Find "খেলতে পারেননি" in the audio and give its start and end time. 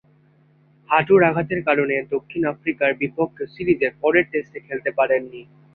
4.67-5.41